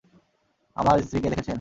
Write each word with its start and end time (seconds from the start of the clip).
আমার 0.77 0.95
স্ত্রীকে 0.99 1.29
দেখেছেন! 1.29 1.49